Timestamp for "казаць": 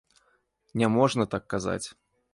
1.55-1.83